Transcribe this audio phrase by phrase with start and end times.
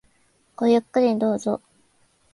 [0.55, 1.61] ごゆっくりどうぞ。